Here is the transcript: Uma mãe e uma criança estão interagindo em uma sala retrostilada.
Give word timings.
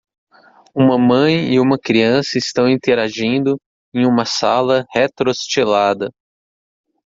Uma 0.73 0.97
mãe 0.97 1.53
e 1.53 1.59
uma 1.59 1.77
criança 1.77 2.35
estão 2.35 2.67
interagindo 2.67 3.61
em 3.93 4.03
uma 4.07 4.25
sala 4.25 4.83
retrostilada. 4.89 6.09